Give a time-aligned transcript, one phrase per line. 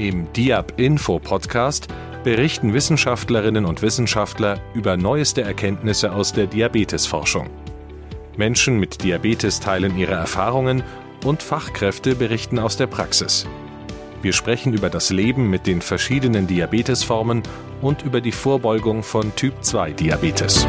[0.00, 1.88] Im DIAB Info Podcast
[2.24, 7.50] berichten Wissenschaftlerinnen und Wissenschaftler über neueste Erkenntnisse aus der Diabetesforschung.
[8.38, 10.82] Menschen mit Diabetes teilen ihre Erfahrungen
[11.26, 13.46] und Fachkräfte berichten aus der Praxis.
[14.22, 17.42] Wir sprechen über das Leben mit den verschiedenen Diabetesformen
[17.82, 20.66] und über die Vorbeugung von Typ-2-Diabetes.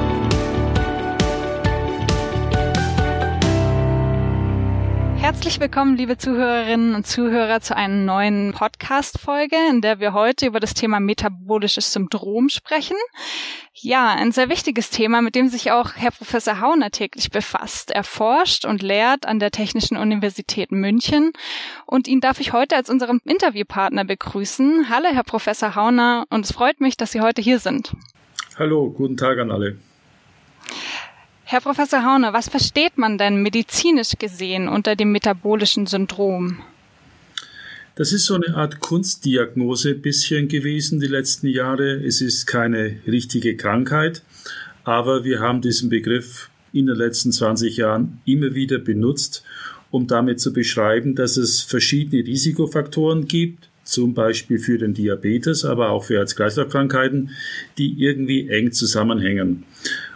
[5.32, 10.60] Herzlich willkommen, liebe Zuhörerinnen und Zuhörer, zu einer neuen Podcast-Folge, in der wir heute über
[10.60, 12.98] das Thema metabolisches Syndrom sprechen.
[13.74, 17.92] Ja, ein sehr wichtiges Thema, mit dem sich auch Herr Professor Hauner täglich befasst.
[17.92, 21.32] Er forscht und lehrt an der Technischen Universität München
[21.86, 24.90] und ihn darf ich heute als unseren Interviewpartner begrüßen.
[24.90, 27.94] Hallo, Herr Professor Hauner, und es freut mich, dass Sie heute hier sind.
[28.60, 29.78] Hallo, guten Tag an alle.
[31.52, 36.62] Herr Professor Hauner, was versteht man denn medizinisch gesehen unter dem metabolischen Syndrom?
[37.96, 41.96] Das ist so eine Art Kunstdiagnose bisschen gewesen die letzten Jahre.
[42.06, 44.24] Es ist keine richtige Krankheit,
[44.86, 49.44] aber wir haben diesen Begriff in den letzten 20 Jahren immer wieder benutzt,
[49.90, 55.90] um damit zu beschreiben, dass es verschiedene Risikofaktoren gibt, zum Beispiel für den Diabetes, aber
[55.90, 57.32] auch für Herz-Kreislauf-Krankheiten,
[57.78, 59.66] die irgendwie eng zusammenhängen.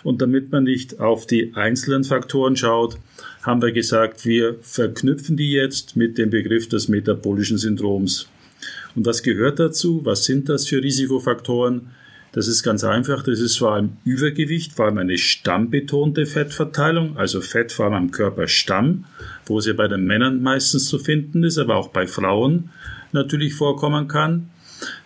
[0.06, 3.00] Und damit man nicht auf die einzelnen Faktoren schaut,
[3.42, 8.30] haben wir gesagt, wir verknüpfen die jetzt mit dem Begriff des metabolischen Syndroms.
[8.95, 10.02] Und was gehört dazu?
[10.06, 11.88] Was sind das für Risikofaktoren?
[12.33, 13.23] Das ist ganz einfach.
[13.23, 18.11] Das ist vor allem Übergewicht, vor allem eine stammbetonte Fettverteilung, also Fett vor allem am
[18.11, 19.06] Körperstamm,
[19.48, 22.70] wo es ja bei den Männern meistens zu finden ist, aber auch bei Frauen
[23.11, 24.52] natürlich vorkommen kann.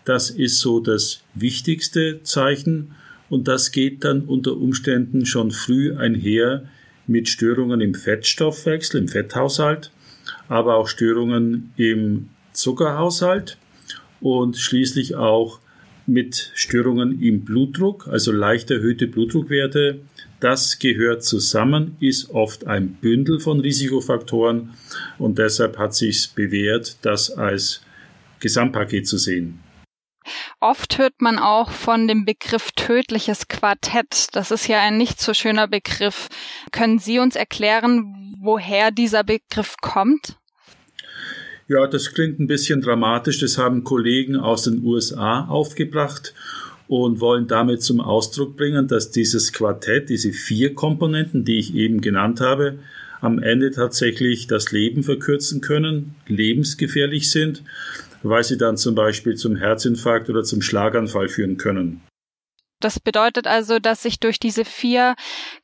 [0.03, 2.95] Das ist so das wichtigste Zeichen
[3.29, 6.65] und das geht dann unter Umständen schon früh einher
[7.07, 9.91] mit Störungen im Fettstoffwechsel, im Fetthaushalt,
[10.47, 13.57] aber auch Störungen im Zuckerhaushalt
[14.21, 15.59] und schließlich auch
[16.05, 19.99] mit Störungen im Blutdruck, also leicht erhöhte Blutdruckwerte.
[20.39, 24.71] Das gehört zusammen, ist oft ein Bündel von Risikofaktoren
[25.19, 27.81] und deshalb hat sich bewährt, das als
[28.39, 29.59] Gesamtpaket zu sehen.
[30.59, 34.27] Oft hört man auch von dem Begriff tödliches Quartett.
[34.33, 36.27] Das ist ja ein nicht so schöner Begriff.
[36.71, 40.37] Können Sie uns erklären, woher dieser Begriff kommt?
[41.67, 43.39] Ja, das klingt ein bisschen dramatisch.
[43.39, 46.33] Das haben Kollegen aus den USA aufgebracht
[46.87, 52.01] und wollen damit zum Ausdruck bringen, dass dieses Quartett, diese vier Komponenten, die ich eben
[52.01, 52.79] genannt habe,
[53.21, 57.63] am Ende tatsächlich das Leben verkürzen können, lebensgefährlich sind
[58.23, 62.01] weil sie dann zum Beispiel zum Herzinfarkt oder zum Schlaganfall führen können.
[62.81, 65.15] Das bedeutet also, dass sich durch diese vier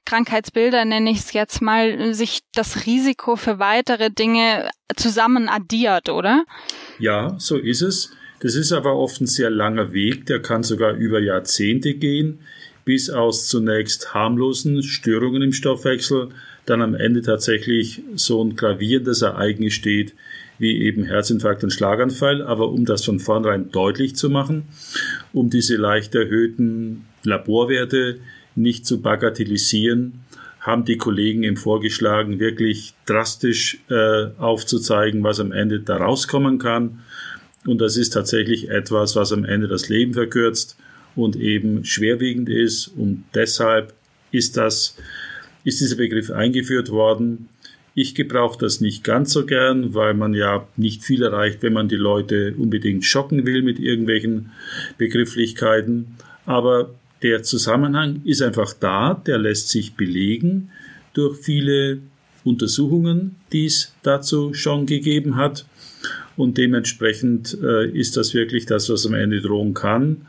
[0.05, 6.43] Krankheitsbilder, nenne ich es jetzt mal, sich das Risiko für weitere Dinge zusammen addiert, oder?
[6.99, 8.11] Ja, so ist es.
[8.41, 12.41] Das ist aber oft ein sehr langer Weg, der kann sogar über Jahrzehnte gehen,
[12.85, 16.29] bis aus zunächst harmlosen Störungen im Stoffwechsel
[16.66, 20.13] dann am Ende tatsächlich so ein gravierendes Ereignis steht,
[20.57, 22.41] wie eben Herzinfarkt und Schlaganfall.
[22.41, 24.63] Aber um das von vornherein deutlich zu machen,
[25.34, 28.19] um diese leicht erhöhten Laborwerte
[28.56, 30.22] nicht zu bagatellisieren,
[30.59, 37.00] haben die Kollegen ihm vorgeschlagen, wirklich drastisch äh, aufzuzeigen, was am Ende da rauskommen kann.
[37.67, 40.78] Und das ist tatsächlich etwas, was am Ende das Leben verkürzt
[41.16, 42.88] und eben schwerwiegend ist.
[42.88, 43.94] Und deshalb
[44.31, 44.98] ist das,
[45.64, 47.50] ist dieser Begriff eingeführt worden.
[47.94, 51.88] Ich gebrauche das nicht ganz so gern, weil man ja nicht viel erreicht, wenn man
[51.88, 54.52] die Leute unbedingt schocken will mit irgendwelchen
[54.98, 56.16] Begrifflichkeiten.
[56.46, 60.72] Aber der Zusammenhang ist einfach da, der lässt sich belegen
[61.14, 62.00] durch viele
[62.44, 65.66] Untersuchungen, die es dazu schon gegeben hat.
[66.38, 70.28] Und dementsprechend äh, ist das wirklich das, was am Ende drohen kann.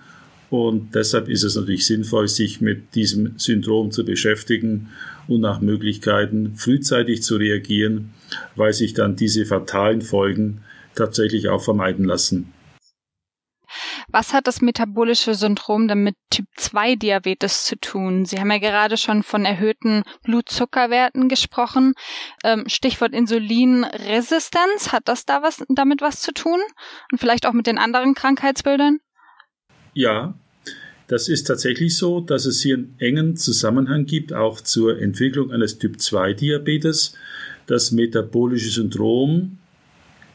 [0.51, 4.89] Und deshalb ist es natürlich sinnvoll, sich mit diesem Syndrom zu beschäftigen
[5.27, 8.15] und nach Möglichkeiten frühzeitig zu reagieren,
[8.55, 10.62] weil sich dann diese fatalen Folgen
[10.94, 12.53] tatsächlich auch vermeiden lassen.
[14.09, 18.25] Was hat das metabolische Syndrom denn mit Typ 2 Diabetes zu tun?
[18.25, 21.94] Sie haben ja gerade schon von erhöhten Blutzuckerwerten gesprochen.
[22.44, 24.93] Ähm, Stichwort Insulinresistenz.
[24.93, 26.61] Hat das da was, damit was zu tun?
[27.11, 28.99] Und vielleicht auch mit den anderen Krankheitsbildern?
[29.93, 30.35] Ja,
[31.08, 35.79] das ist tatsächlich so, dass es hier einen engen Zusammenhang gibt, auch zur Entwicklung eines
[35.79, 37.14] Typ-2-Diabetes.
[37.67, 39.58] Das metabolische Syndrom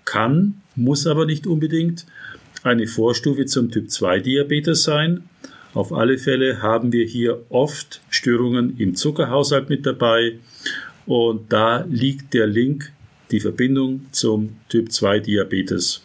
[0.06, 2.06] kann, muss aber nicht unbedingt
[2.64, 5.24] eine Vorstufe zum Typ-2-Diabetes sein.
[5.74, 10.38] Auf alle Fälle haben wir hier oft Störungen im Zuckerhaushalt mit dabei
[11.06, 12.92] und da liegt der Link,
[13.32, 16.04] die Verbindung zum Typ-2-Diabetes.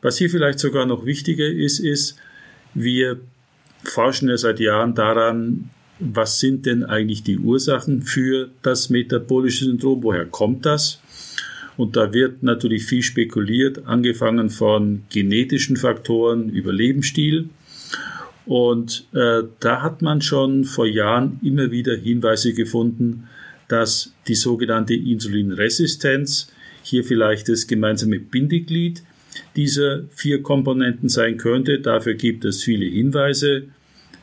[0.00, 2.16] Was hier vielleicht sogar noch wichtiger ist, ist,
[2.74, 3.20] wir
[3.84, 5.70] forschen ja seit Jahren daran,
[6.00, 11.00] was sind denn eigentlich die Ursachen für das metabolische Syndrom, woher kommt das?
[11.76, 17.50] Und da wird natürlich viel spekuliert, angefangen von genetischen Faktoren über Lebensstil.
[18.46, 23.28] Und äh, da hat man schon vor Jahren immer wieder Hinweise gefunden,
[23.68, 26.50] dass die sogenannte Insulinresistenz
[26.82, 29.02] hier vielleicht das gemeinsame Bindeglied
[29.56, 31.80] dieser vier Komponenten sein könnte.
[31.80, 33.64] Dafür gibt es viele Hinweise.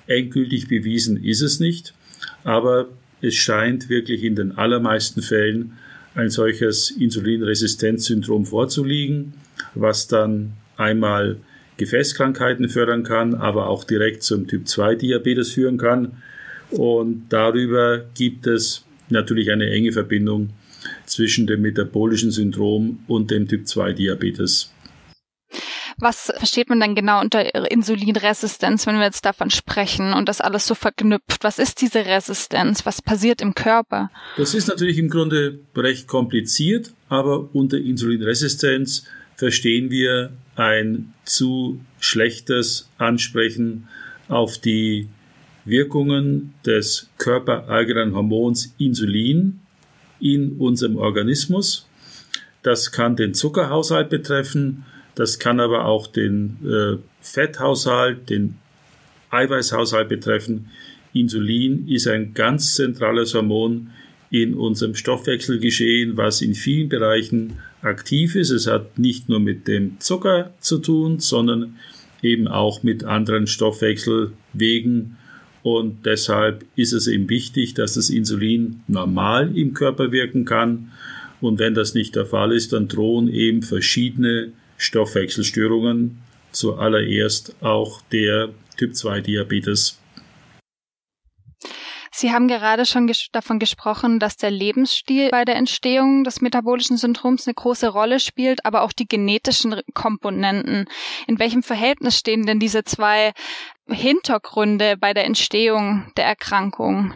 [0.08, 1.94] Endgültig bewiesen ist es nicht,
[2.44, 2.90] aber
[3.22, 5.74] es scheint wirklich in den allermeisten Fällen
[6.14, 9.34] ein solches Insulinresistenzsyndrom vorzuliegen,
[9.74, 11.38] was dann einmal
[11.78, 16.14] Gefäßkrankheiten fördern kann, aber auch direkt zum Typ-2-Diabetes führen kann.
[16.72, 20.52] Und darüber gibt es natürlich eine enge Verbindung
[21.06, 24.72] zwischen dem metabolischen Syndrom und dem Typ-2-Diabetes.
[25.98, 30.68] Was versteht man denn genau unter Insulinresistenz, wenn wir jetzt davon sprechen und das alles
[30.68, 31.44] so verknüpft?
[31.44, 32.86] Was ist diese Resistenz?
[32.86, 34.12] Was passiert im Körper?
[34.38, 39.06] Das ist natürlich im Grunde recht kompliziert, aber unter Insulinresistenz
[39.38, 43.88] verstehen wir ein zu schlechtes Ansprechen
[44.28, 45.08] auf die
[45.66, 49.60] Wirkungen des körpereigenen Hormons Insulin
[50.20, 51.88] in unserem Organismus.
[52.64, 54.86] Das kann den Zuckerhaushalt betreffen,
[55.16, 58.56] das kann aber auch den äh, Fetthaushalt, den
[59.32, 60.70] Eiweißhaushalt betreffen.
[61.14, 63.92] Insulin ist ein ganz zentrales Hormon
[64.30, 68.50] in unserem Stoffwechselgeschehen, was in vielen Bereichen aktiv ist.
[68.50, 71.78] Es hat nicht nur mit dem Zucker zu tun, sondern
[72.22, 75.18] eben auch mit anderen Stoffwechselwegen.
[75.64, 80.92] Und deshalb ist es eben wichtig, dass das Insulin normal im Körper wirken kann.
[81.42, 88.50] Und wenn das nicht der Fall ist, dann drohen eben verschiedene Stoffwechselstörungen, zuallererst auch der
[88.78, 90.00] Typ-2-Diabetes.
[92.18, 96.96] Sie haben gerade schon ges davon gesprochen, dass der Lebensstil bei der Entstehung des metabolischen
[96.96, 100.86] Syndroms eine große Rolle spielt, aber auch die genetischen Komponenten.
[101.28, 103.34] In welchem Verhältnis stehen denn diese zwei
[103.90, 107.14] Hintergründe bei der Entstehung der Erkrankung?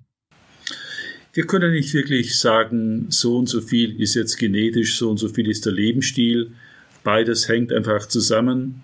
[1.31, 5.29] Wir können nicht wirklich sagen, so und so viel ist jetzt genetisch, so und so
[5.29, 6.51] viel ist der Lebensstil.
[7.04, 8.84] Beides hängt einfach zusammen.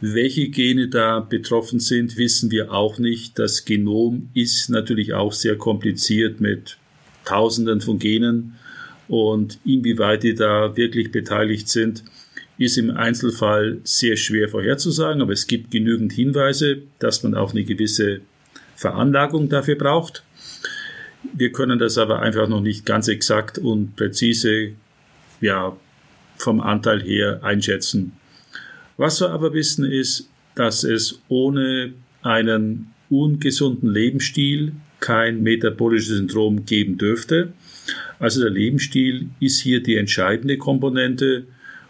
[0.00, 3.38] Welche Gene da betroffen sind, wissen wir auch nicht.
[3.38, 6.76] Das Genom ist natürlich auch sehr kompliziert mit
[7.24, 8.56] Tausenden von Genen
[9.08, 12.04] und inwieweit die da wirklich beteiligt sind,
[12.58, 17.64] ist im Einzelfall sehr schwer vorherzusagen, aber es gibt genügend Hinweise, dass man auch eine
[17.64, 18.20] gewisse
[18.76, 20.22] Veranlagung dafür braucht.
[21.32, 24.72] Wir können das aber einfach noch nicht ganz exakt und präzise
[25.40, 25.76] ja,
[26.36, 28.12] vom Anteil her einschätzen.
[28.96, 31.92] Was wir aber wissen ist, dass es ohne
[32.22, 37.52] einen ungesunden Lebensstil kein metabolisches Syndrom geben dürfte.
[38.18, 41.44] Also der Lebensstil ist hier die entscheidende Komponente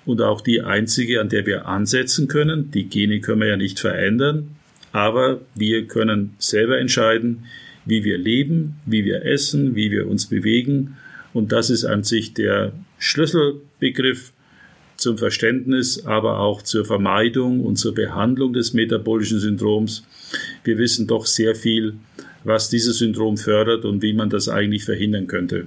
[0.04, 2.70] und auch die einzige, an der wir ansetzen können.
[2.72, 4.56] Die Gene können wir ja nicht verändern,
[4.92, 7.44] aber wir können selber entscheiden,
[7.84, 10.96] wie wir leben, wie wir essen, wie wir uns bewegen.
[11.32, 14.32] Und das ist an sich der Schlüsselbegriff
[14.96, 20.04] zum Verständnis, aber auch zur Vermeidung und zur Behandlung des metabolischen Syndroms.
[20.62, 21.94] Wir wissen doch sehr viel,
[22.44, 25.66] was dieses Syndrom fördert und wie man das eigentlich verhindern könnte.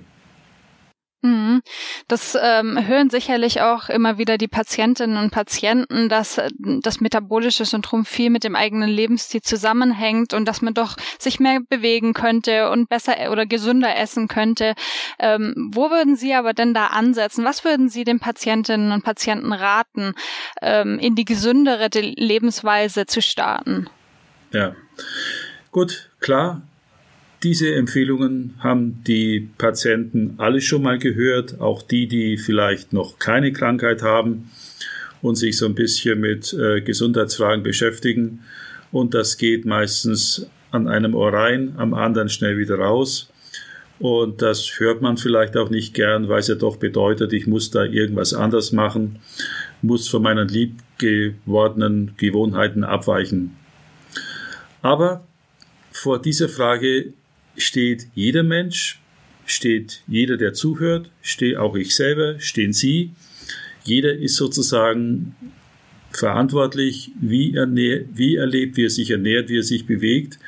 [1.21, 1.63] Mhm.
[2.07, 7.65] Das ähm, hören sicherlich auch immer wieder die Patientinnen und Patienten, dass äh, das metabolische
[7.65, 12.69] Syndrom viel mit dem eigenen Lebensstil zusammenhängt und dass man doch sich mehr bewegen könnte
[12.69, 14.75] und besser äh, oder gesünder essen könnte.
[15.17, 17.43] Ähm, wo würden Sie aber denn da ansetzen?
[17.43, 20.13] Was würden Sie den Patientinnen und Patienten raten,
[20.62, 23.89] ähm, in die gesündere Lebensweise zu starten?
[24.51, 24.75] Ja,
[25.71, 26.62] gut, klar.
[27.44, 33.53] Diese Empfehlungen haben die Patienten alle schon mal gehört, auch die, die vielleicht noch keine
[33.53, 34.50] Krankheit haben
[35.22, 38.39] und sich so ein bisschen mit äh, Gesundheitsfragen beschäftigen.
[38.91, 43.29] Und das geht meistens an einem Ohr rein, am anderen schnell wieder raus.
[44.00, 47.70] Und das hört man vielleicht auch nicht gern, weil es ja doch bedeutet, ich muss
[47.70, 49.20] da irgendwas anders machen,
[49.82, 53.56] muss von meinen liebgewordenen Gewohnheiten abweichen.
[54.82, 55.24] Aber
[55.91, 57.13] vor dieser Frage
[57.57, 59.01] steht jeder Mensch,
[59.45, 63.11] steht jeder, der zuhört, stehe auch ich selber, stehen Sie.
[63.83, 65.35] Jeder ist sozusagen
[66.11, 70.39] verantwortlich, wie er, wie er lebt, wie er sich ernährt, wie er sich bewegt.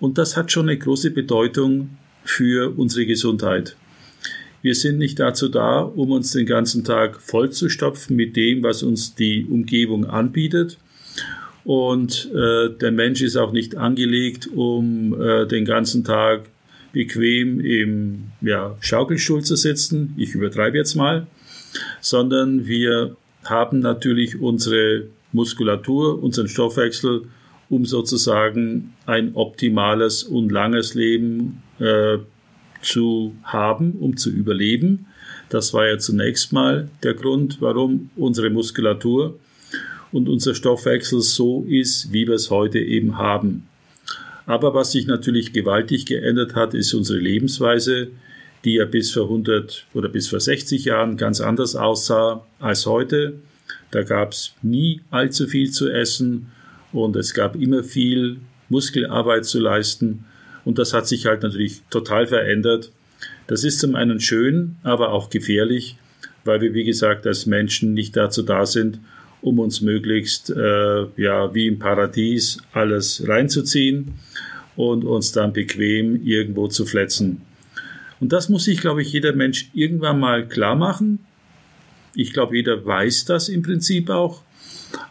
[0.00, 1.90] Und das hat schon eine große Bedeutung
[2.24, 3.76] für unsere Gesundheit.
[4.62, 9.14] Wir sind nicht dazu da, um uns den ganzen Tag vollzustopfen mit dem, was uns
[9.14, 10.78] die Umgebung anbietet.
[11.64, 16.48] Und äh, der Mensch ist auch nicht angelegt, um äh, den ganzen Tag
[16.92, 20.14] bequem im ja, Schaukelstuhl zu sitzen.
[20.16, 21.26] Ich übertreibe jetzt mal.
[22.00, 27.26] Sondern wir haben natürlich unsere Muskulatur, unseren Stoffwechsel,
[27.68, 32.18] um sozusagen ein optimales und langes Leben äh,
[32.80, 35.06] zu haben, um zu überleben.
[35.48, 39.38] Das war ja zunächst mal der Grund, warum unsere Muskulatur
[40.12, 43.68] und unser Stoffwechsel so ist, wie wir es heute eben haben.
[44.46, 48.08] Aber was sich natürlich gewaltig geändert hat, ist unsere Lebensweise,
[48.64, 53.34] die ja bis vor 100 oder bis vor 60 Jahren ganz anders aussah als heute.
[53.90, 56.52] Da gab es nie allzu viel zu essen
[56.92, 58.38] und es gab immer viel
[58.68, 60.24] Muskelarbeit zu leisten.
[60.64, 62.92] Und das hat sich halt natürlich total verändert.
[63.46, 65.96] Das ist zum einen schön, aber auch gefährlich,
[66.44, 68.98] weil wir, wie gesagt, als Menschen nicht dazu da sind,
[69.46, 74.14] um uns möglichst, äh, ja, wie im Paradies alles reinzuziehen
[74.74, 77.42] und uns dann bequem irgendwo zu fletzen.
[78.18, 81.20] Und das muss sich, glaube ich, jeder Mensch irgendwann mal klar machen.
[82.16, 84.42] Ich glaube, jeder weiß das im Prinzip auch.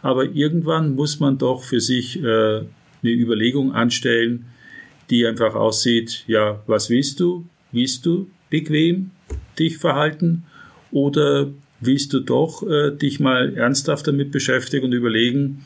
[0.02, 2.66] Aber irgendwann muss man doch für sich äh, eine
[3.02, 4.44] Überlegung anstellen,
[5.08, 7.46] die einfach aussieht, ja, was willst du?
[7.72, 9.12] Willst du bequem
[9.58, 10.44] dich verhalten?
[10.90, 15.64] Oder willst du doch äh, dich mal ernsthaft damit beschäftigen und überlegen,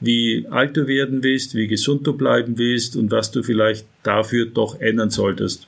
[0.00, 4.46] wie alt du werden willst, wie gesund du bleiben willst und was du vielleicht dafür
[4.46, 5.66] doch ändern solltest.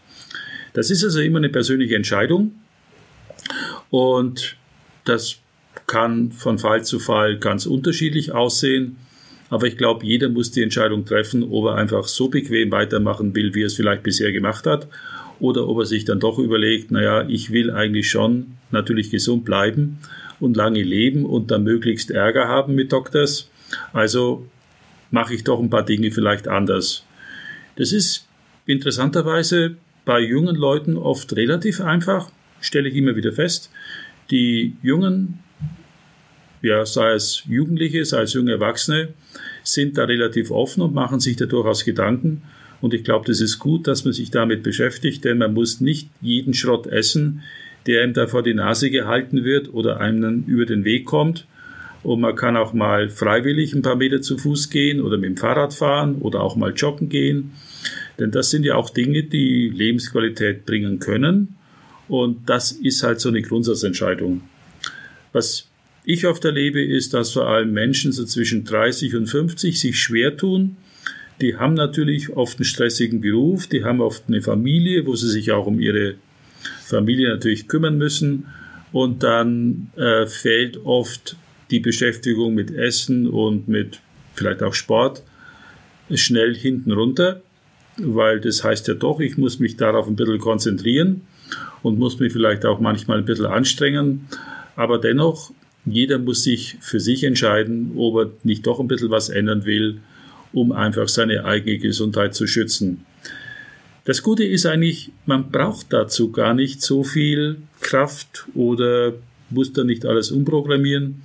[0.73, 2.53] Das ist also immer eine persönliche Entscheidung
[3.91, 4.57] und
[5.05, 5.39] das
[5.87, 8.97] kann von Fall zu Fall ganz unterschiedlich aussehen.
[9.49, 13.53] Aber ich glaube, jeder muss die Entscheidung treffen, ob er einfach so bequem weitermachen will,
[13.55, 14.87] wie er es vielleicht bisher gemacht hat,
[15.41, 19.99] oder ob er sich dann doch überlegt, naja, ich will eigentlich schon natürlich gesund bleiben
[20.39, 23.51] und lange leben und dann möglichst Ärger haben mit Doktors.
[23.93, 24.47] Also
[25.11, 27.05] mache ich doch ein paar Dinge vielleicht anders.
[27.77, 28.27] Das ist
[28.67, 32.31] interessanterweise bei jungen Leuten oft relativ einfach,
[32.61, 33.71] stelle ich immer wieder fest.
[34.31, 35.41] Die jungen
[36.63, 39.15] ja, sei es Jugendliche, sei es junge Erwachsene,
[39.63, 42.43] sind da relativ offen und machen sich da durchaus Gedanken.
[42.81, 46.09] Und ich glaube, das ist gut, dass man sich damit beschäftigt, denn man muss nicht
[46.21, 47.43] jeden Schrott essen,
[47.87, 51.47] der einem da vor die Nase gehalten wird oder einem über den Weg kommt.
[52.03, 55.37] Und man kann auch mal freiwillig ein paar Meter zu Fuß gehen oder mit dem
[55.37, 57.53] Fahrrad fahren oder auch mal joggen gehen.
[58.19, 61.57] Denn das sind ja auch Dinge, die Lebensqualität bringen können.
[62.09, 64.43] Und das ist halt so eine Grundsatzentscheidung.
[65.33, 65.69] Was
[66.05, 70.37] ich oft erlebe, ist, dass vor allem Menschen so zwischen 30 und 50 sich schwer
[70.37, 70.77] tun.
[71.41, 75.53] Die haben natürlich oft einen stressigen Beruf, die haben oft eine Familie, wo sie sich
[75.53, 76.15] auch um ihre
[76.85, 78.47] Familie natürlich kümmern müssen.
[78.93, 81.37] Und dann äh, fällt oft
[81.71, 84.01] die Beschäftigung mit Essen und mit
[84.35, 85.23] vielleicht auch Sport
[86.13, 87.41] schnell hinten runter,
[87.97, 91.23] weil das heißt ja doch, ich muss mich darauf ein bisschen konzentrieren
[91.83, 94.27] und muss mich vielleicht auch manchmal ein bisschen anstrengen.
[94.75, 95.53] Aber dennoch
[95.87, 100.01] jeder muss sich für sich entscheiden, ob er nicht doch ein bisschen was ändern will,
[100.52, 103.04] um einfach seine eigene Gesundheit zu schützen.
[104.04, 109.12] Das Gute ist eigentlich, man braucht dazu gar nicht so viel Kraft oder
[109.50, 111.23] muss da nicht alles umprogrammieren.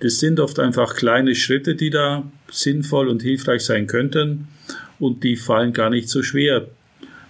[0.00, 4.48] Das sind oft einfach kleine Schritte, die da sinnvoll und hilfreich sein könnten
[4.98, 6.68] und die fallen gar nicht so schwer.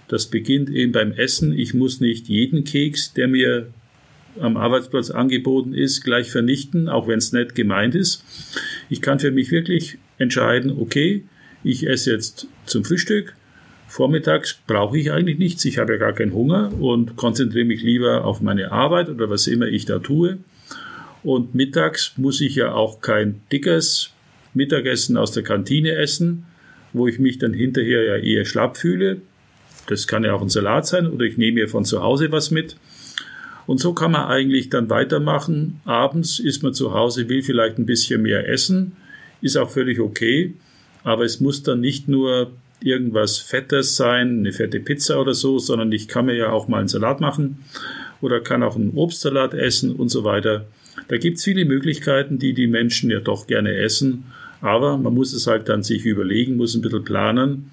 [0.07, 1.57] Das beginnt eben beim Essen.
[1.57, 3.67] Ich muss nicht jeden Keks, der mir
[4.39, 8.23] am Arbeitsplatz angeboten ist, gleich vernichten, auch wenn es nett gemeint ist.
[8.89, 11.23] Ich kann für mich wirklich entscheiden, okay,
[11.65, 13.35] ich esse jetzt zum Frühstück.
[13.87, 18.25] Vormittags brauche ich eigentlich nichts, ich habe ja gar keinen Hunger und konzentriere mich lieber
[18.25, 20.37] auf meine Arbeit oder was immer ich da tue.
[21.23, 24.11] Und mittags muss ich ja auch kein dickes
[24.53, 26.45] Mittagessen aus der Kantine essen,
[26.93, 29.21] wo ich mich dann hinterher ja eher schlapp fühle.
[29.87, 32.51] Das kann ja auch ein Salat sein oder ich nehme mir von zu Hause was
[32.51, 32.75] mit.
[33.65, 35.81] Und so kann man eigentlich dann weitermachen.
[35.85, 38.95] Abends ist man zu Hause, will vielleicht ein bisschen mehr essen,
[39.41, 40.53] ist auch völlig okay.
[41.05, 45.91] Aber es muss dann nicht nur irgendwas Fettes sein, eine fette Pizza oder so, sondern
[45.91, 47.59] ich kann mir ja auch mal einen Salat machen
[48.21, 50.65] oder kann auch einen Obstsalat essen und so weiter.
[51.07, 54.25] Da gibt's viele Möglichkeiten, die die Menschen ja doch gerne essen.
[54.61, 57.69] Aber man muss es halt dann sich überlegen, muss ein bisschen planen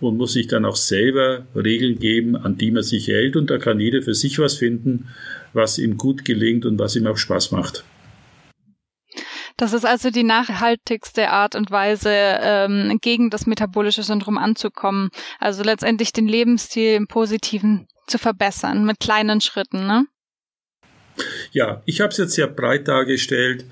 [0.00, 3.34] und muss sich dann auch selber Regeln geben, an die man sich hält.
[3.34, 5.08] Und da kann jeder für sich was finden,
[5.52, 7.82] was ihm gut gelingt und was ihm auch Spaß macht.
[9.58, 15.10] Das ist also die nachhaltigste Art und Weise, ähm, gegen das metabolische Syndrom anzukommen.
[15.40, 20.06] Also letztendlich den Lebensstil im Positiven zu verbessern mit kleinen Schritten, ne?
[21.50, 23.64] Ja, ich habe es jetzt sehr breit dargestellt,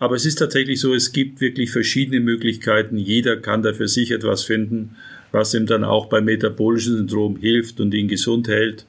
[0.00, 2.96] aber es ist tatsächlich so, es gibt wirklich verschiedene Möglichkeiten.
[2.98, 4.96] Jeder kann da für sich etwas finden,
[5.30, 8.84] was ihm dann auch beim metabolischen Syndrom hilft und ihn gesund hält.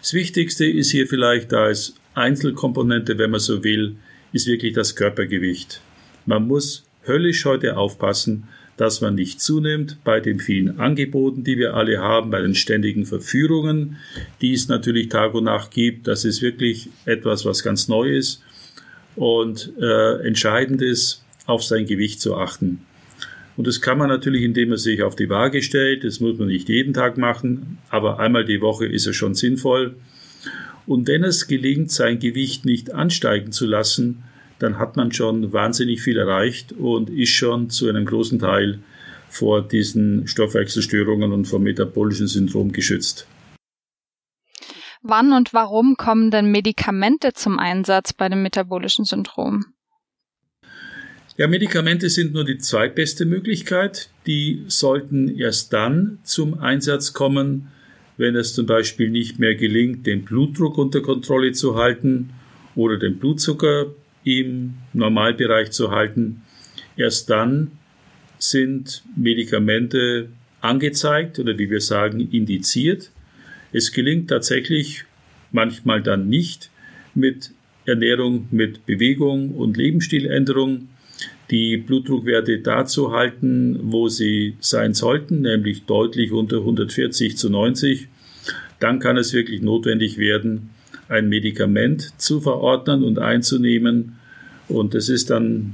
[0.00, 3.96] Das Wichtigste ist hier vielleicht als Einzelkomponente, wenn man so will,
[4.32, 5.80] ist wirklich das Körpergewicht.
[6.26, 11.74] Man muss höllisch heute aufpassen, dass man nicht zunimmt bei den vielen Angeboten, die wir
[11.74, 13.96] alle haben, bei den ständigen Verführungen,
[14.40, 16.08] die es natürlich Tag und Nacht gibt.
[16.08, 18.42] Das ist wirklich etwas, was ganz neu ist
[19.16, 22.80] und äh, entscheidend ist, auf sein Gewicht zu achten.
[23.56, 26.04] Und das kann man natürlich, indem man sich auf die Waage stellt.
[26.04, 29.94] Das muss man nicht jeden Tag machen, aber einmal die Woche ist es schon sinnvoll.
[30.90, 34.24] Und wenn es gelingt, sein Gewicht nicht ansteigen zu lassen,
[34.58, 38.80] dann hat man schon wahnsinnig viel erreicht und ist schon zu einem großen Teil
[39.28, 43.28] vor diesen Stoffwechselstörungen und vom metabolischen Syndrom geschützt.
[45.00, 49.66] Wann und warum kommen denn Medikamente zum Einsatz bei dem metabolischen Syndrom?
[51.36, 54.10] Ja, Medikamente sind nur die zweitbeste Möglichkeit.
[54.26, 57.68] Die sollten erst dann zum Einsatz kommen,
[58.20, 62.28] wenn es zum Beispiel nicht mehr gelingt, den Blutdruck unter Kontrolle zu halten
[62.74, 63.86] oder den Blutzucker
[64.24, 66.42] im Normalbereich zu halten.
[66.98, 67.72] Erst dann
[68.38, 70.28] sind Medikamente
[70.60, 73.10] angezeigt oder wie wir sagen, indiziert.
[73.72, 75.04] Es gelingt tatsächlich
[75.50, 76.70] manchmal dann nicht
[77.14, 77.52] mit
[77.86, 80.89] Ernährung, mit Bewegung und Lebensstiländerung
[81.50, 88.08] die Blutdruckwerte dazu halten, wo sie sein sollten, nämlich deutlich unter 140 zu 90,
[88.78, 90.70] dann kann es wirklich notwendig werden,
[91.08, 94.16] ein Medikament zu verordnen und einzunehmen.
[94.68, 95.72] Und das ist dann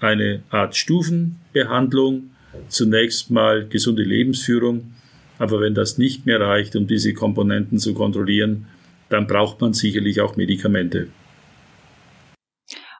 [0.00, 2.30] eine Art Stufenbehandlung.
[2.68, 4.92] Zunächst mal gesunde Lebensführung.
[5.38, 8.66] Aber wenn das nicht mehr reicht, um diese Komponenten zu kontrollieren,
[9.10, 11.08] dann braucht man sicherlich auch Medikamente.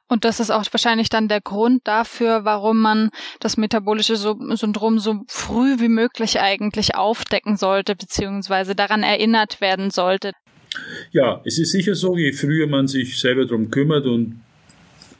[0.09, 5.21] Und das ist auch wahrscheinlich dann der Grund dafür, warum man das metabolische Syndrom so
[5.27, 10.33] früh wie möglich eigentlich aufdecken sollte, beziehungsweise daran erinnert werden sollte.
[11.11, 14.41] Ja, es ist sicher so, je früher man sich selber darum kümmert und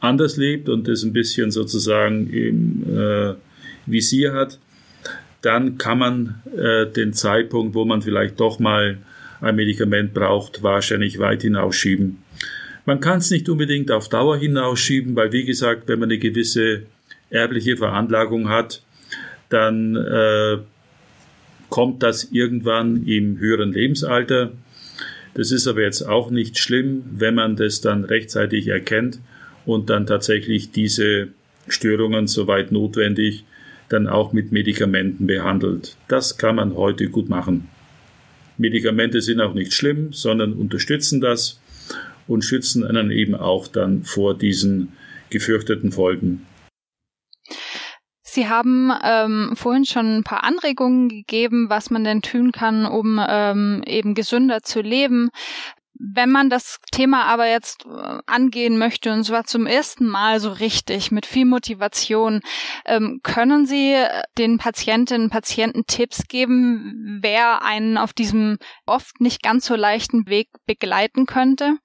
[0.00, 3.34] anders lebt und das ein bisschen sozusagen im äh,
[3.86, 4.58] Visier hat,
[5.42, 8.98] dann kann man äh, den Zeitpunkt, wo man vielleicht doch mal
[9.40, 12.18] ein Medikament braucht, wahrscheinlich weit hinausschieben.
[12.86, 16.82] Man kann es nicht unbedingt auf Dauer hinausschieben, weil wie gesagt, wenn man eine gewisse
[17.30, 18.82] erbliche Veranlagung hat,
[19.48, 20.58] dann äh,
[21.68, 24.52] kommt das irgendwann im höheren Lebensalter.
[25.34, 29.20] Das ist aber jetzt auch nicht schlimm, wenn man das dann rechtzeitig erkennt
[29.64, 31.28] und dann tatsächlich diese
[31.68, 33.44] Störungen soweit notwendig
[33.88, 35.96] dann auch mit Medikamenten behandelt.
[36.08, 37.68] Das kann man heute gut machen.
[38.58, 41.59] Medikamente sind auch nicht schlimm, sondern unterstützen das
[42.30, 44.92] und schützen einen eben auch dann vor diesen
[45.30, 46.46] gefürchteten Folgen.
[48.22, 53.20] Sie haben ähm, vorhin schon ein paar Anregungen gegeben, was man denn tun kann, um
[53.28, 55.30] ähm, eben gesünder zu leben.
[55.94, 60.52] Wenn man das Thema aber jetzt äh, angehen möchte, und zwar zum ersten Mal so
[60.52, 62.40] richtig, mit viel Motivation,
[62.86, 69.20] ähm, können Sie äh, den Patientinnen und Patienten Tipps geben, wer einen auf diesem oft
[69.20, 71.78] nicht ganz so leichten Weg begleiten könnte?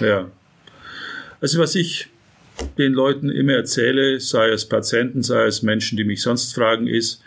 [0.00, 0.30] Ja.
[1.40, 2.08] Also was ich
[2.78, 7.22] den Leuten immer erzähle, sei es Patienten, sei es Menschen, die mich sonst fragen, ist,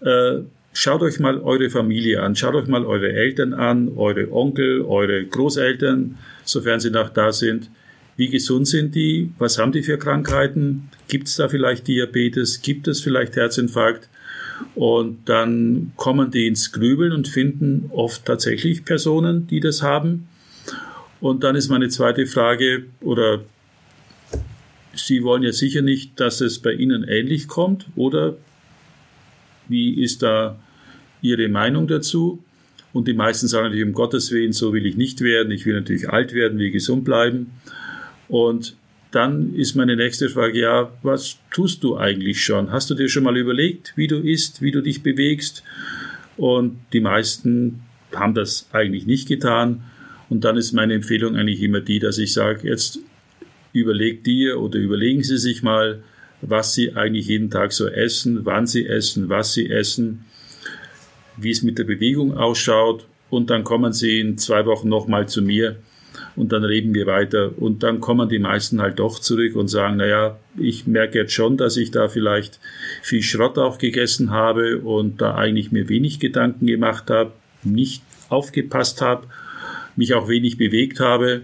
[0.00, 0.40] äh,
[0.72, 5.24] schaut euch mal eure Familie an, schaut euch mal eure Eltern an, eure Onkel, eure
[5.24, 7.70] Großeltern, sofern sie noch da sind.
[8.16, 9.30] Wie gesund sind die?
[9.38, 10.90] Was haben die für Krankheiten?
[11.08, 12.60] Gibt es da vielleicht Diabetes?
[12.60, 14.08] Gibt es vielleicht Herzinfarkt?
[14.74, 20.28] Und dann kommen die ins Grübeln und finden oft tatsächlich Personen, die das haben.
[21.22, 23.44] Und dann ist meine zweite Frage, oder
[24.92, 28.36] Sie wollen ja sicher nicht, dass es bei Ihnen ähnlich kommt, oder
[29.68, 30.58] wie ist da
[31.22, 32.42] Ihre Meinung dazu?
[32.92, 35.52] Und die meisten sagen natürlich, um Gottes Willen, so will ich nicht werden.
[35.52, 37.52] Ich will natürlich alt werden, will gesund bleiben.
[38.28, 38.74] Und
[39.12, 42.72] dann ist meine nächste Frage, ja, was tust du eigentlich schon?
[42.72, 45.62] Hast du dir schon mal überlegt, wie du isst, wie du dich bewegst?
[46.36, 47.82] Und die meisten
[48.12, 49.84] haben das eigentlich nicht getan.
[50.32, 53.00] Und dann ist meine Empfehlung eigentlich immer die, dass ich sage, jetzt
[53.74, 56.02] überlegt dir oder überlegen Sie sich mal,
[56.40, 60.24] was Sie eigentlich jeden Tag so essen, wann Sie essen, was Sie essen,
[61.36, 63.06] wie es mit der Bewegung ausschaut.
[63.28, 65.76] Und dann kommen Sie in zwei Wochen nochmal zu mir
[66.34, 67.50] und dann reden wir weiter.
[67.58, 71.58] Und dann kommen die meisten halt doch zurück und sagen, naja, ich merke jetzt schon,
[71.58, 72.58] dass ich da vielleicht
[73.02, 77.32] viel Schrott auch gegessen habe und da eigentlich mir wenig Gedanken gemacht habe,
[77.64, 79.26] nicht aufgepasst habe
[79.96, 81.42] mich auch wenig bewegt habe.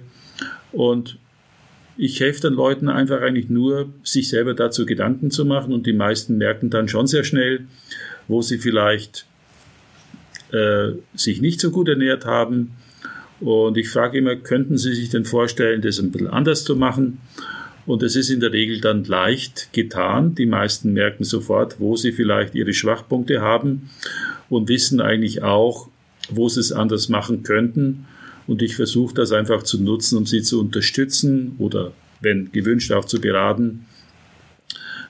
[0.72, 1.18] Und
[1.96, 5.92] ich helfe den Leuten einfach eigentlich nur, sich selber dazu Gedanken zu machen und die
[5.92, 7.66] meisten merken dann schon sehr schnell,
[8.28, 9.26] wo sie vielleicht
[10.52, 12.72] äh, sich nicht so gut ernährt haben.
[13.40, 17.20] Und ich frage immer, könnten Sie sich denn vorstellen, das ein bisschen anders zu machen?
[17.86, 20.34] Und es ist in der Regel dann leicht getan.
[20.34, 23.88] Die meisten merken sofort, wo sie vielleicht ihre Schwachpunkte haben
[24.50, 25.88] und wissen eigentlich auch,
[26.28, 28.06] wo sie es anders machen könnten.
[28.48, 33.04] Und ich versuche das einfach zu nutzen, um sie zu unterstützen oder, wenn gewünscht, auch
[33.04, 33.86] zu beraten,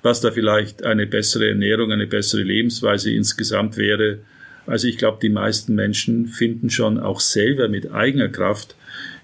[0.03, 4.18] was da vielleicht eine bessere Ernährung, eine bessere Lebensweise insgesamt wäre.
[4.66, 8.74] Also ich glaube, die meisten Menschen finden schon auch selber mit eigener Kraft,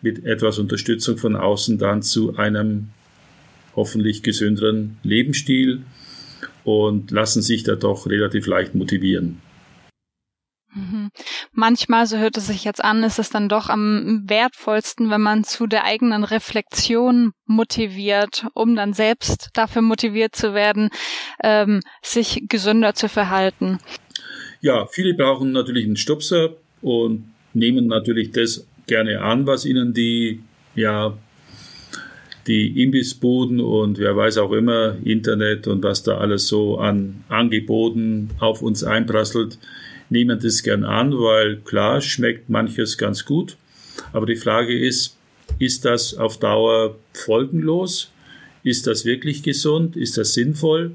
[0.00, 2.90] mit etwas Unterstützung von außen dann zu einem
[3.74, 5.82] hoffentlich gesünderen Lebensstil
[6.62, 9.40] und lassen sich da doch relativ leicht motivieren.
[10.74, 11.10] Mhm.
[11.52, 15.44] Manchmal, so hört es sich jetzt an, ist es dann doch am wertvollsten, wenn man
[15.44, 20.90] zu der eigenen Reflexion motiviert, um dann selbst dafür motiviert zu werden,
[21.42, 23.78] ähm, sich gesünder zu verhalten.
[24.60, 26.50] Ja, viele brauchen natürlich einen Stupser
[26.82, 30.40] und nehmen natürlich das gerne an, was ihnen die
[30.74, 31.16] ja,
[32.46, 38.30] die Imbissbuden und wer weiß auch immer, Internet und was da alles so an Angeboten
[38.38, 39.58] auf uns einprasselt,
[40.10, 43.56] nehmen das gern an, weil klar schmeckt manches ganz gut.
[44.12, 45.16] Aber die Frage ist,
[45.58, 48.10] ist das auf Dauer folgenlos?
[48.62, 49.96] Ist das wirklich gesund?
[49.96, 50.92] Ist das sinnvoll?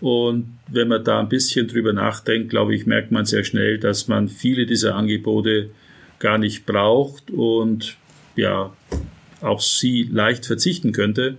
[0.00, 4.08] Und wenn man da ein bisschen drüber nachdenkt, glaube ich, merkt man sehr schnell, dass
[4.08, 5.70] man viele dieser Angebote
[6.18, 7.96] gar nicht braucht und
[8.36, 8.74] ja,
[9.40, 11.36] auf sie leicht verzichten könnte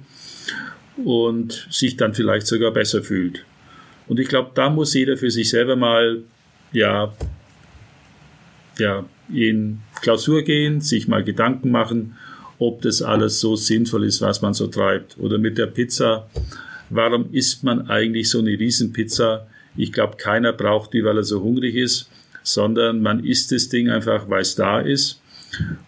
[1.03, 3.45] und sich dann vielleicht sogar besser fühlt.
[4.07, 6.23] Und ich glaube, da muss jeder für sich selber mal,
[6.73, 7.13] ja,
[8.77, 12.17] ja, in Klausur gehen, sich mal Gedanken machen,
[12.59, 15.17] ob das alles so sinnvoll ist, was man so treibt.
[15.17, 16.29] Oder mit der Pizza,
[16.89, 19.47] warum isst man eigentlich so eine Riesenpizza?
[19.75, 22.09] Ich glaube, keiner braucht die, weil er so hungrig ist,
[22.43, 25.21] sondern man isst das Ding einfach, weil es da ist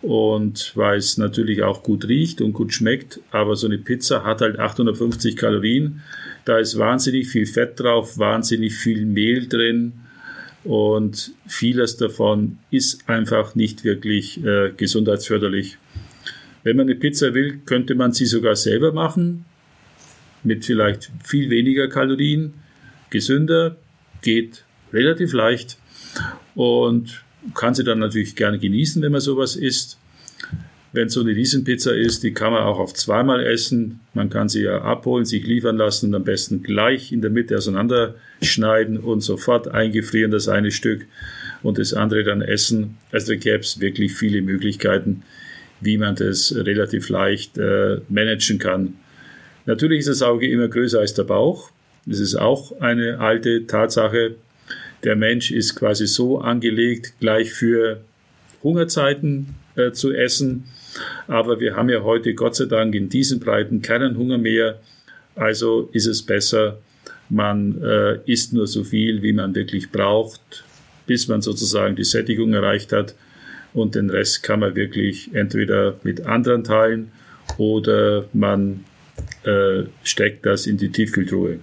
[0.01, 3.19] und weil es natürlich auch gut riecht und gut schmeckt.
[3.31, 6.01] Aber so eine Pizza hat halt 850 Kalorien.
[6.45, 9.93] Da ist wahnsinnig viel Fett drauf, wahnsinnig viel Mehl drin
[10.65, 15.77] und vieles davon ist einfach nicht wirklich äh, gesundheitsförderlich.
[16.63, 19.45] Wenn man eine Pizza will, könnte man sie sogar selber machen,
[20.43, 22.55] mit vielleicht viel weniger Kalorien,
[23.11, 23.77] gesünder,
[24.23, 25.77] geht relativ leicht
[26.55, 27.23] und
[27.53, 29.99] kann sie dann natürlich gerne genießen, wenn man sowas isst.
[30.95, 33.99] Wenn so eine Riesenpizza ist, die kann man auch auf zweimal essen.
[34.13, 37.57] Man kann sie ja abholen, sich liefern lassen und am besten gleich in der Mitte
[37.57, 41.05] auseinanderschneiden und sofort eingefrieren, das eine Stück
[41.63, 42.97] und das andere dann essen.
[43.11, 45.23] Also da gäbe es wirklich viele Möglichkeiten,
[45.81, 48.93] wie man das relativ leicht äh, managen kann.
[49.65, 51.71] Natürlich ist das Auge immer größer als der Bauch.
[52.05, 54.35] Das ist auch eine alte Tatsache
[55.05, 58.01] der Mensch ist quasi so angelegt, gleich für
[58.63, 60.65] Hungerzeiten äh, zu essen.
[61.27, 64.79] Aber wir haben ja heute Gott sei Dank in diesen Breiten keinen Hunger mehr.
[65.35, 66.77] Also ist es besser,
[67.29, 70.63] man äh, isst nur so viel, wie man wirklich braucht,
[71.07, 73.15] bis man sozusagen die Sättigung erreicht hat.
[73.73, 77.11] Und den Rest kann man wirklich entweder mit anderen teilen
[77.57, 78.85] oder man
[79.43, 81.59] äh, steckt das in die Tiefkühltruhe.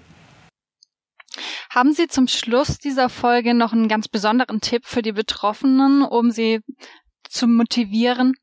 [1.70, 6.30] Haben Sie zum Schluss dieser Folge noch einen ganz besonderen Tipp für die Betroffenen, um
[6.30, 6.60] sie
[7.26, 8.34] zu motivieren?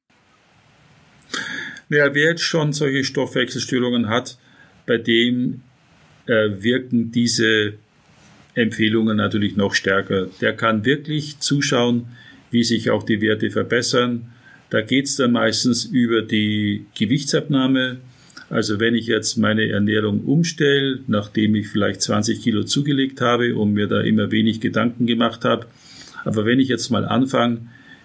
[1.89, 4.37] Ja, wer jetzt schon solche Stoffwechselstörungen hat,
[4.85, 5.61] bei dem
[6.27, 7.73] äh, wirken diese
[8.53, 10.27] Empfehlungen natürlich noch stärker.
[10.41, 12.07] Der kann wirklich zuschauen,
[12.51, 14.31] wie sich auch die Werte verbessern.
[14.69, 17.97] Da geht es dann meistens über die Gewichtsabnahme,
[18.49, 23.73] also wenn ich jetzt meine Ernährung umstelle, nachdem ich vielleicht 20 Kilo zugelegt habe und
[23.73, 25.67] mir da immer wenig Gedanken gemacht habe,
[26.25, 27.61] aber wenn ich jetzt mal anfange,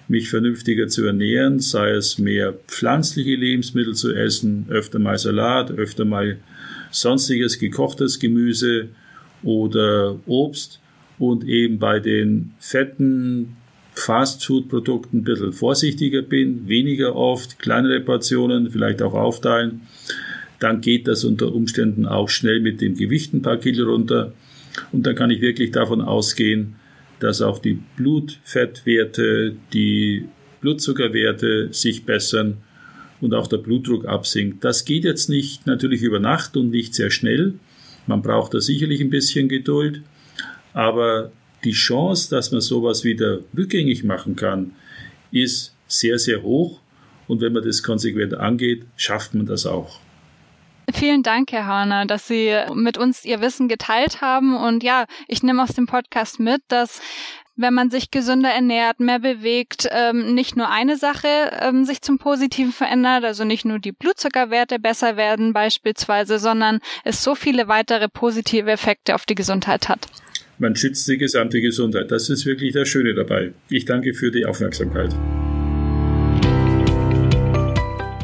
[0.09, 6.05] mich vernünftiger zu ernähren, sei es mehr pflanzliche Lebensmittel zu essen, öfter mal Salat, öfter
[6.05, 6.39] mal
[6.91, 8.89] sonstiges gekochtes Gemüse
[9.43, 10.81] oder Obst
[11.19, 13.57] und eben bei den fetten
[13.95, 19.83] Fastfood-Produkten ein bisschen vorsichtiger bin, weniger oft, kleinere Portionen, vielleicht auch aufteilen,
[20.59, 24.33] dann geht das unter Umständen auch schnell mit dem Gewicht ein paar Kilo runter.
[24.93, 26.75] Und dann kann ich wirklich davon ausgehen,
[27.25, 30.27] dass auch die Blutfettwerte, die
[30.61, 32.59] Blutzuckerwerte sich bessern
[33.23, 34.63] und auch der Blutdruck absinkt.
[34.63, 37.55] Das geht jetzt nicht natürlich über Nacht und nicht sehr schnell.
[38.07, 40.03] Man braucht da sicherlich ein bisschen Geduld.
[40.75, 41.33] Aber
[41.65, 44.73] die Chance, dass man sowas wieder rückgängig machen kann,
[45.33, 46.81] ist sehr, sehr hoch.
[47.27, 49.99] Und wenn man das konsequent angeht, schafft man das auch.
[50.95, 54.57] Vielen Dank, Herr Hörner, dass Sie mit uns Ihr Wissen geteilt haben.
[54.57, 57.01] Und ja, ich nehme aus dem Podcast mit, dass
[57.57, 61.29] wenn man sich gesünder ernährt, mehr bewegt, ähm, nicht nur eine Sache
[61.61, 67.25] ähm, sich zum Positiven verändert, also nicht nur die Blutzuckerwerte besser werden beispielsweise, sondern es
[67.25, 70.07] so viele weitere positive Effekte auf die Gesundheit hat.
[70.59, 72.13] Man schützt die gesamte Gesundheit.
[72.13, 73.53] Das ist wirklich das Schöne dabei.
[73.69, 75.13] Ich danke für die Aufmerksamkeit.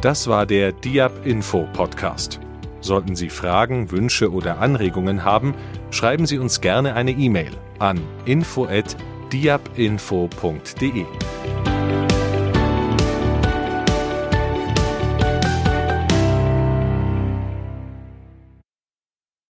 [0.03, 2.39] Das war der Diab Info Podcast.
[2.81, 5.55] Sollten Sie Fragen, Wünsche oder Anregungen haben,
[5.91, 8.97] schreiben Sie uns gerne eine E-Mail an info@
[9.33, 11.05] diabinfo.de.